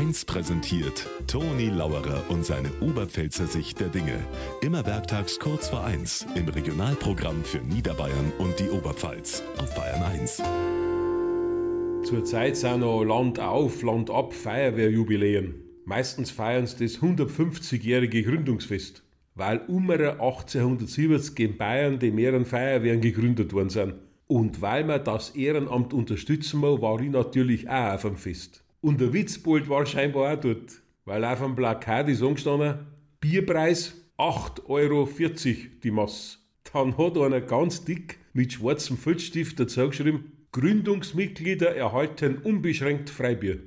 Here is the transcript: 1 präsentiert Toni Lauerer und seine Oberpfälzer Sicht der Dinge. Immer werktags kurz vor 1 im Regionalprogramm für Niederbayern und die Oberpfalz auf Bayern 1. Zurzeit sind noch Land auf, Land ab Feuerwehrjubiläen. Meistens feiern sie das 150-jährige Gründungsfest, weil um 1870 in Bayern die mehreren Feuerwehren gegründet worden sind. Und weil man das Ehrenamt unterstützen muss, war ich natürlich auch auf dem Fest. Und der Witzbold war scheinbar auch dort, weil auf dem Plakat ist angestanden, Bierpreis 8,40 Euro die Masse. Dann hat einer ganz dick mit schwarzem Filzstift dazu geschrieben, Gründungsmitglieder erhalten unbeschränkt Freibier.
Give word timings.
1 0.00 0.24
präsentiert 0.24 1.06
Toni 1.26 1.68
Lauerer 1.68 2.24
und 2.30 2.42
seine 2.42 2.70
Oberpfälzer 2.80 3.46
Sicht 3.46 3.80
der 3.80 3.88
Dinge. 3.88 4.18
Immer 4.62 4.86
werktags 4.86 5.38
kurz 5.38 5.68
vor 5.68 5.84
1 5.84 6.26
im 6.36 6.48
Regionalprogramm 6.48 7.44
für 7.44 7.58
Niederbayern 7.58 8.32
und 8.38 8.58
die 8.58 8.70
Oberpfalz 8.70 9.42
auf 9.58 9.74
Bayern 9.74 10.02
1. 10.02 10.42
Zurzeit 12.04 12.56
sind 12.56 12.80
noch 12.80 13.04
Land 13.04 13.38
auf, 13.40 13.82
Land 13.82 14.08
ab 14.08 14.32
Feuerwehrjubiläen. 14.32 15.56
Meistens 15.84 16.30
feiern 16.30 16.66
sie 16.66 16.82
das 16.82 17.00
150-jährige 17.00 18.22
Gründungsfest, 18.22 19.02
weil 19.34 19.58
um 19.68 19.90
1870 19.90 21.38
in 21.40 21.58
Bayern 21.58 21.98
die 21.98 22.10
mehreren 22.10 22.46
Feuerwehren 22.46 23.02
gegründet 23.02 23.52
worden 23.52 23.68
sind. 23.68 23.96
Und 24.26 24.62
weil 24.62 24.84
man 24.84 25.04
das 25.04 25.36
Ehrenamt 25.36 25.92
unterstützen 25.92 26.60
muss, 26.60 26.80
war 26.80 26.98
ich 27.02 27.10
natürlich 27.10 27.68
auch 27.68 27.92
auf 27.92 28.02
dem 28.02 28.16
Fest. 28.16 28.64
Und 28.80 29.00
der 29.00 29.12
Witzbold 29.12 29.68
war 29.68 29.84
scheinbar 29.84 30.32
auch 30.32 30.40
dort, 30.40 30.82
weil 31.04 31.24
auf 31.24 31.40
dem 31.40 31.54
Plakat 31.54 32.08
ist 32.08 32.22
angestanden, 32.22 32.86
Bierpreis 33.20 33.94
8,40 34.16 34.68
Euro 34.68 35.08
die 35.82 35.90
Masse. 35.90 36.38
Dann 36.72 36.96
hat 36.96 37.18
einer 37.18 37.40
ganz 37.40 37.84
dick 37.84 38.18
mit 38.32 38.52
schwarzem 38.52 38.96
Filzstift 38.96 39.60
dazu 39.60 39.88
geschrieben, 39.88 40.32
Gründungsmitglieder 40.52 41.76
erhalten 41.76 42.38
unbeschränkt 42.38 43.10
Freibier. 43.10 43.58